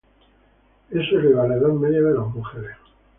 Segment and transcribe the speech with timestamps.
[0.89, 2.75] Eso eleva la edad media de las mujeres.